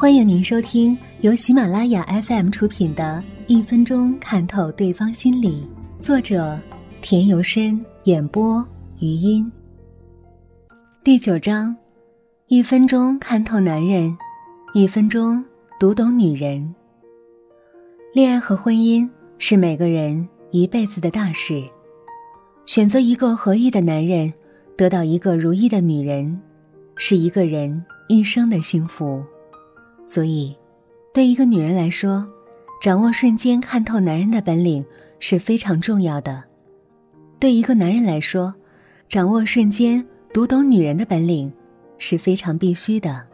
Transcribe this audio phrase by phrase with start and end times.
[0.00, 5.68] 欢迎您收听由喜马拉雅 FM 出品的《一分钟看透对方心理》，
[6.02, 6.58] 作者
[7.02, 8.66] 田由深，演播
[8.98, 9.52] 余音。
[11.04, 11.76] 第九章：
[12.46, 14.16] 一分钟看透男人，
[14.72, 15.44] 一分钟
[15.78, 16.74] 读懂女人。
[18.14, 19.06] 恋爱和婚姻
[19.36, 21.62] 是每个人一辈子的大事，
[22.64, 24.32] 选择一个合意的男人，
[24.78, 26.40] 得到一个如意的女人，
[26.96, 29.22] 是一个人一生的幸福。
[30.12, 30.56] 所以，
[31.14, 32.26] 对一个女人来说，
[32.82, 34.84] 掌握瞬间看透男人的本领
[35.20, 36.42] 是非常重要的；
[37.38, 38.52] 对一个男人来说，
[39.08, 40.04] 掌握瞬间
[40.34, 41.52] 读懂女人的本领
[41.96, 43.24] 是非常必须的。